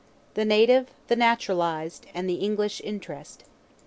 THE 0.33 0.45
NATIVE, 0.45 0.87
THE 1.09 1.15
NATURALIZED, 1.15 2.07
AND 2.15 2.27
"THE 2.27 2.43
ENGLISH 2.43 2.79
INTEREST." 2.81 3.43